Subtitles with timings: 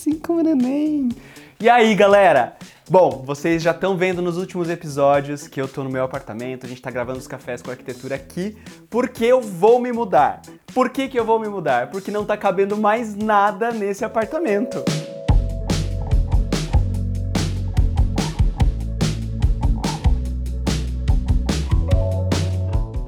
[0.00, 1.10] assim como neném.
[1.60, 2.56] E aí, galera?
[2.88, 6.68] Bom, vocês já estão vendo nos últimos episódios que eu tô no meu apartamento, a
[6.68, 8.56] gente tá gravando os cafés com arquitetura aqui,
[8.88, 10.40] porque eu vou me mudar.
[10.72, 11.90] Por que, que eu vou me mudar?
[11.90, 14.82] Porque não tá cabendo mais nada nesse apartamento.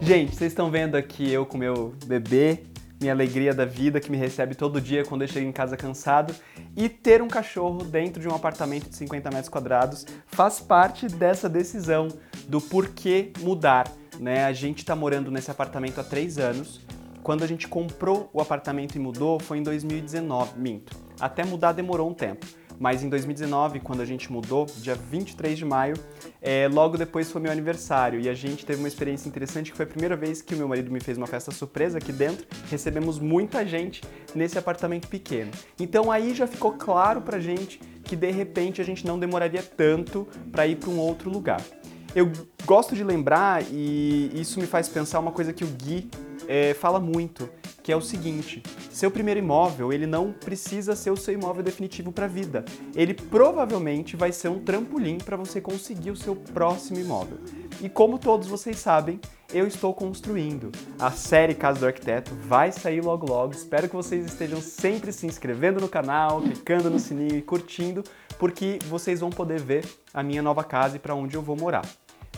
[0.02, 2.64] Gente, vocês estão vendo aqui eu com meu bebê,
[3.03, 6.35] minha alegria da vida que me recebe todo dia quando eu chego em casa cansado.
[6.77, 11.49] E ter um cachorro dentro de um apartamento de 50 metros quadrados faz parte dessa
[11.49, 12.09] decisão
[12.49, 13.90] do porquê mudar.
[14.18, 14.45] Né?
[14.45, 16.81] A gente está morando nesse apartamento há três anos.
[17.23, 20.96] Quando a gente comprou o apartamento e mudou foi em 2019, minto.
[21.21, 22.46] Até mudar demorou um tempo.
[22.82, 25.95] Mas em 2019, quando a gente mudou, dia 23 de maio,
[26.40, 29.85] é, logo depois foi meu aniversário e a gente teve uma experiência interessante que foi
[29.85, 32.45] a primeira vez que o meu marido me fez uma festa surpresa aqui dentro.
[32.69, 34.03] Recebemos muita gente
[34.34, 35.53] nesse apartamento pequeno.
[35.78, 40.27] Então aí já ficou claro pra gente que de repente a gente não demoraria tanto
[40.51, 41.62] para ir para um outro lugar.
[42.17, 42.33] Eu
[42.67, 46.11] gosto de lembrar e isso me faz pensar uma coisa que o Gui
[46.49, 47.49] é, fala muito,
[47.83, 52.12] que é o seguinte: seu primeiro imóvel ele não precisa ser o seu imóvel definitivo
[52.12, 52.64] para a vida.
[52.94, 57.38] Ele provavelmente vai ser um trampolim para você conseguir o seu próximo imóvel.
[57.80, 59.20] E como todos vocês sabem,
[59.53, 60.72] eu estou construindo.
[60.98, 63.53] A série Casa do Arquiteto vai sair logo logo.
[63.53, 68.03] Espero que vocês estejam sempre se inscrevendo no canal, clicando no sininho e curtindo,
[68.38, 71.84] porque vocês vão poder ver a minha nova casa e para onde eu vou morar.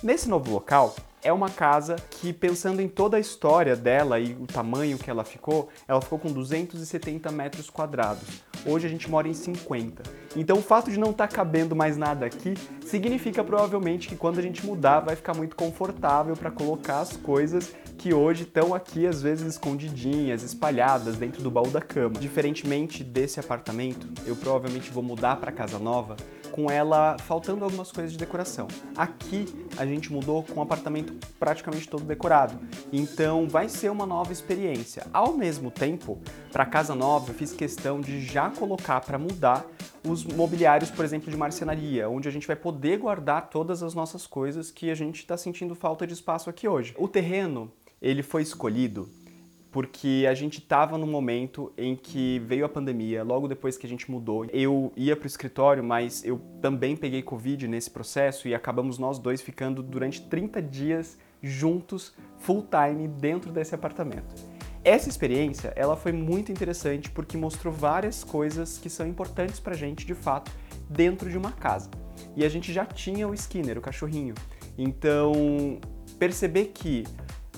[0.02, 0.94] Nesse novo local,
[1.24, 5.24] é uma casa que, pensando em toda a história dela e o tamanho que ela
[5.24, 8.44] ficou, ela ficou com 270 metros quadrados.
[8.66, 10.02] Hoje a gente mora em 50.
[10.36, 14.38] Então o fato de não estar tá cabendo mais nada aqui significa provavelmente que quando
[14.38, 19.06] a gente mudar vai ficar muito confortável para colocar as coisas que hoje estão aqui
[19.06, 22.18] às vezes escondidinhas, espalhadas dentro do baú da cama.
[22.18, 26.16] Diferentemente desse apartamento, eu provavelmente vou mudar para casa nova
[26.54, 28.68] com ela faltando algumas coisas de decoração.
[28.96, 29.44] Aqui
[29.76, 32.56] a gente mudou com o apartamento praticamente todo decorado,
[32.92, 35.04] então vai ser uma nova experiência.
[35.12, 36.20] Ao mesmo tempo,
[36.52, 39.64] para casa nova eu fiz questão de já colocar para mudar
[40.06, 44.26] os mobiliários, por exemplo, de marcenaria, onde a gente vai poder guardar todas as nossas
[44.26, 46.94] coisas que a gente está sentindo falta de espaço aqui hoje.
[46.98, 47.70] O terreno
[48.00, 49.08] ele foi escolhido
[49.74, 53.88] porque a gente estava num momento em que veio a pandemia, logo depois que a
[53.88, 54.46] gente mudou.
[54.52, 59.18] Eu ia para o escritório, mas eu também peguei Covid nesse processo e acabamos nós
[59.18, 64.53] dois ficando durante 30 dias juntos, full time, dentro desse apartamento.
[64.84, 70.04] Essa experiência, ela foi muito interessante porque mostrou várias coisas que são importantes pra gente,
[70.04, 70.52] de fato,
[70.90, 71.88] dentro de uma casa.
[72.36, 74.34] E a gente já tinha o Skinner, o cachorrinho.
[74.76, 75.80] Então,
[76.18, 77.04] perceber que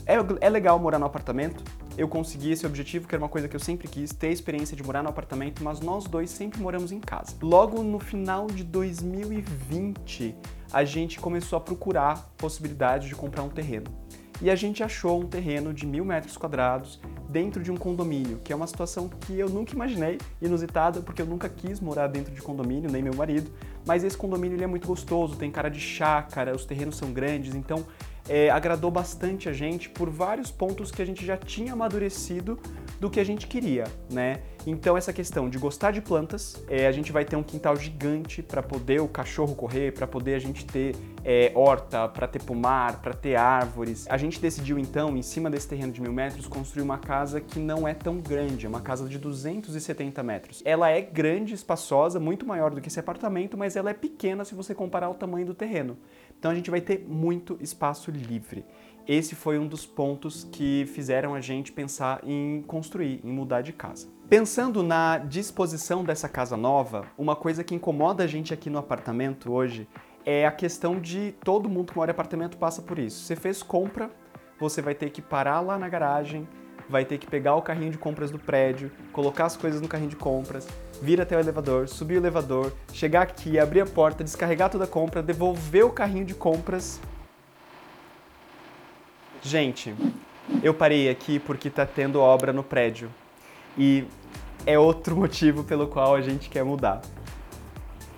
[0.07, 1.65] é, é legal morar no apartamento,
[1.99, 4.77] eu consegui esse objetivo, que era uma coisa que eu sempre quis, ter a experiência
[4.77, 7.35] de morar no apartamento, mas nós dois sempre moramos em casa.
[7.43, 10.37] Logo no final de 2020,
[10.73, 14.06] a gente começou a procurar possibilidade de comprar um terreno.
[14.41, 18.53] E a gente achou um terreno de mil metros quadrados dentro de um condomínio, que
[18.53, 22.43] é uma situação que eu nunca imaginei, inusitada, porque eu nunca quis morar dentro de
[22.43, 23.51] condomínio, nem meu marido.
[23.87, 27.55] Mas esse condomínio ele é muito gostoso, tem cara de chácara, os terrenos são grandes,
[27.55, 27.85] então
[28.29, 32.59] é, agradou bastante a gente por vários pontos que a gente já tinha amadurecido
[33.01, 34.41] do que a gente queria, né?
[34.67, 38.43] Então essa questão de gostar de plantas, é, a gente vai ter um quintal gigante
[38.43, 43.01] para poder o cachorro correr, para poder a gente ter é, horta, para ter pomar,
[43.01, 44.07] para ter árvores.
[44.09, 47.61] A gente decidiu então, em cima desse terreno de mil metros, construir uma casa que
[47.61, 50.63] não é tão grande, é uma casa de 270 metros.
[50.65, 54.55] Ela é grande, espaçosa, muito maior do que esse apartamento, mas ela é pequena se
[54.55, 55.97] você comparar o tamanho do terreno.
[56.39, 58.65] Então a gente vai ter muito espaço livre.
[59.07, 63.73] Esse foi um dos pontos que fizeram a gente pensar em construir, em mudar de
[63.73, 64.09] casa.
[64.29, 69.53] Pensando na disposição dessa casa nova, uma coisa que incomoda a gente aqui no apartamento
[69.53, 69.87] hoje
[70.25, 73.25] é a questão de todo mundo que mora em apartamento passa por isso.
[73.25, 74.11] Você fez compra,
[74.59, 76.49] você vai ter que parar lá na garagem,
[76.89, 80.11] vai ter que pegar o carrinho de compras do prédio, colocar as coisas no carrinho
[80.11, 80.67] de compras,
[81.03, 84.89] vir até o elevador, subir o elevador, chegar aqui, abrir a porta, descarregar toda a
[84.89, 87.01] compra, devolver o carrinho de compras.
[89.43, 89.95] Gente,
[90.63, 93.11] eu parei aqui porque tá tendo obra no prédio
[93.77, 94.05] e
[94.65, 97.03] é outro motivo pelo qual a gente quer mudar.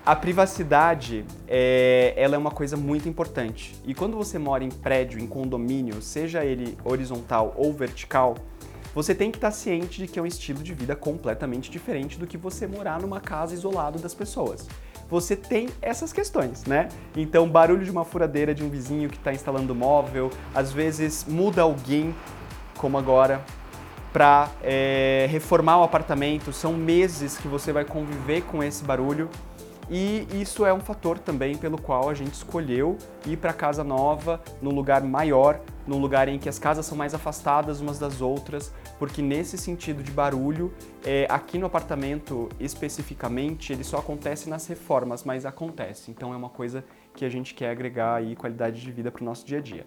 [0.09, 3.77] A privacidade, é, ela é uma coisa muito importante.
[3.85, 8.35] E quando você mora em prédio, em condomínio, seja ele horizontal ou vertical,
[8.95, 12.27] você tem que estar ciente de que é um estilo de vida completamente diferente do
[12.27, 14.67] que você morar numa casa isolado das pessoas.
[15.11, 16.89] Você tem essas questões, né?
[17.17, 21.63] Então, barulho de uma furadeira de um vizinho que está instalando móvel, às vezes muda
[21.63, 22.15] alguém,
[22.77, 23.43] como agora.
[24.13, 29.29] para é, reformar o apartamento, são meses que você vai conviver com esse barulho
[29.91, 34.41] e isso é um fator também pelo qual a gente escolheu ir para casa nova,
[34.61, 38.73] num lugar maior, num lugar em que as casas são mais afastadas umas das outras,
[38.99, 45.25] porque nesse sentido de barulho, é, aqui no apartamento especificamente, ele só acontece nas reformas,
[45.25, 46.11] mas acontece.
[46.11, 49.25] Então é uma coisa que a gente quer agregar aí qualidade de vida para o
[49.25, 49.87] nosso dia a dia.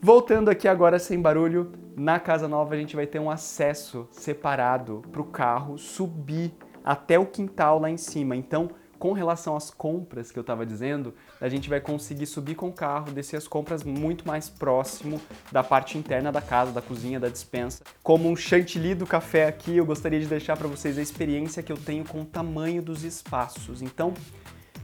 [0.00, 5.02] Voltando aqui agora sem barulho, na casa nova a gente vai ter um acesso separado
[5.10, 6.54] para o carro subir
[6.84, 8.36] até o quintal lá em cima.
[8.36, 12.68] Então, com relação às compras que eu estava dizendo, a gente vai conseguir subir com
[12.68, 15.18] o carro, descer as compras muito mais próximo
[15.50, 17.82] da parte interna da casa, da cozinha, da dispensa.
[18.02, 21.72] Como um chantilly do café aqui, eu gostaria de deixar para vocês a experiência que
[21.72, 23.80] eu tenho com o tamanho dos espaços.
[23.80, 24.12] Então,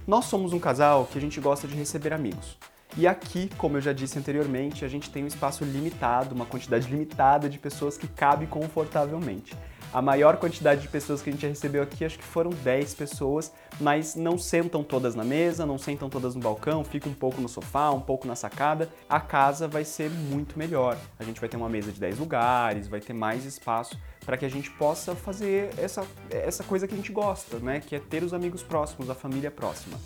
[0.06, 2.56] nós somos um casal que a gente gosta de receber amigos.
[2.96, 6.88] E aqui, como eu já disse anteriormente, a gente tem um espaço limitado, uma quantidade
[6.88, 9.54] limitada de pessoas que cabe confortavelmente.
[9.92, 13.52] A maior quantidade de pessoas que a gente recebeu aqui, acho que foram 10 pessoas,
[13.80, 17.48] mas não sentam todas na mesa, não sentam todas no balcão, ficam um pouco no
[17.48, 18.90] sofá, um pouco na sacada.
[19.08, 20.98] A casa vai ser muito melhor.
[21.18, 24.44] A gente vai ter uma mesa de 10 lugares, vai ter mais espaço para que
[24.44, 27.80] a gente possa fazer essa, essa coisa que a gente gosta, né?
[27.80, 29.98] Que é ter os amigos próximos, a família próxima.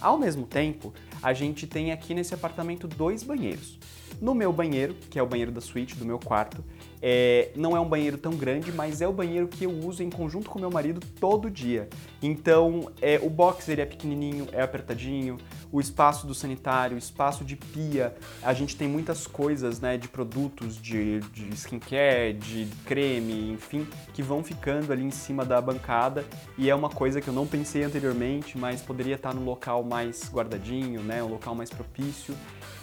[0.00, 3.78] Ao mesmo tempo, a gente tem aqui nesse apartamento dois banheiros.
[4.20, 6.64] No meu banheiro, que é o banheiro da suíte do meu quarto,
[7.02, 10.10] é, não é um banheiro tão grande, mas é o banheiro que eu uso em
[10.10, 11.88] conjunto com meu marido todo dia.
[12.22, 15.36] Então, é, o box ele é pequenininho, é apertadinho,
[15.70, 20.08] o espaço do sanitário, o espaço de pia, a gente tem muitas coisas, né, de
[20.08, 26.24] produtos de, de skincare, de creme, enfim, que vão ficando ali em cima da bancada
[26.56, 30.30] e é uma coisa que eu não pensei anteriormente, mas poderia estar no local mais
[30.32, 32.34] guardadinho, né, um local mais propício.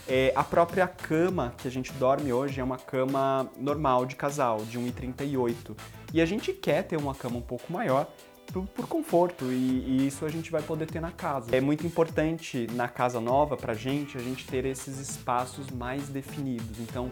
[0.08, 4.58] É, a própria cama que a gente dorme hoje é uma cama normal de casal,
[4.66, 5.76] de 1,38.
[6.14, 8.08] E a gente quer ter uma cama um pouco maior
[8.52, 11.56] por, por conforto e, e, isso a gente vai poder ter na casa.
[11.56, 16.80] É muito importante na casa nova pra gente a gente ter esses espaços mais definidos.
[16.80, 17.10] Então,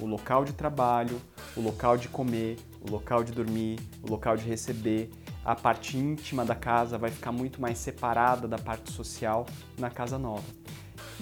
[0.00, 1.20] o local de trabalho,
[1.56, 5.10] o local de comer, o local de dormir, o local de receber,
[5.44, 9.46] a parte íntima da casa vai ficar muito mais separada da parte social
[9.78, 10.44] na casa nova.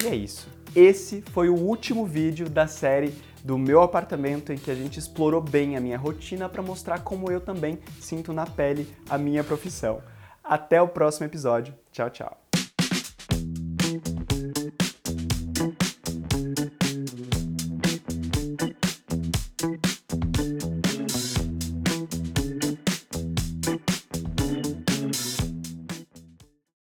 [0.03, 0.47] E é isso.
[0.75, 3.13] Esse foi o último vídeo da série
[3.43, 7.29] do meu apartamento em que a gente explorou bem a minha rotina para mostrar como
[7.29, 10.01] eu também sinto na pele a minha profissão.
[10.43, 11.73] Até o próximo episódio.
[11.91, 12.40] Tchau, tchau.